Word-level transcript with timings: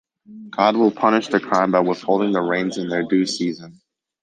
God 0.49 0.77
will 0.77 0.89
punish 0.89 1.27
the 1.27 1.39
crime 1.39 1.69
by 1.69 1.79
withholding 1.81 2.31
the 2.31 2.41
rains 2.41 2.79
in 2.79 2.89
their 2.89 3.03
due 3.03 3.27
season. 3.27 3.81